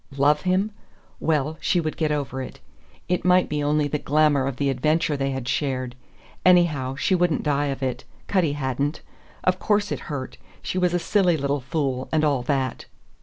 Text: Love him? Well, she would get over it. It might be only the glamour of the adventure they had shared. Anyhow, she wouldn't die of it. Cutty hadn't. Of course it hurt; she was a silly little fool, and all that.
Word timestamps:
Love 0.17 0.41
him? 0.41 0.71
Well, 1.19 1.59
she 1.61 1.79
would 1.79 1.95
get 1.95 2.11
over 2.11 2.41
it. 2.41 2.59
It 3.07 3.23
might 3.23 3.47
be 3.49 3.61
only 3.61 3.87
the 3.87 3.99
glamour 3.99 4.47
of 4.47 4.55
the 4.55 4.71
adventure 4.71 5.15
they 5.15 5.29
had 5.29 5.47
shared. 5.47 5.93
Anyhow, 6.43 6.95
she 6.95 7.13
wouldn't 7.13 7.43
die 7.43 7.67
of 7.67 7.83
it. 7.83 8.03
Cutty 8.25 8.53
hadn't. 8.53 9.01
Of 9.43 9.59
course 9.59 9.91
it 9.91 9.99
hurt; 10.09 10.39
she 10.63 10.79
was 10.79 10.95
a 10.95 10.97
silly 10.97 11.37
little 11.37 11.61
fool, 11.61 12.09
and 12.11 12.23
all 12.23 12.41
that. 12.41 12.85